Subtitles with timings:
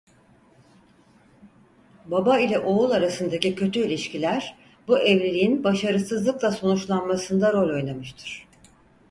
[2.05, 4.55] Baba ile oğul arasındaki kötü ilişkiler
[4.87, 8.47] bu evliliğin başarısızlıkla sonuçlanmasında rol oynamıştır.